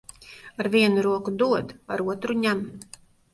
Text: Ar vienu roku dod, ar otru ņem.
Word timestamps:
Ar 0.61 0.69
vienu 0.75 1.03
roku 1.07 1.33
dod, 1.43 1.75
ar 1.97 2.03
otru 2.15 2.39
ņem. 2.47 2.65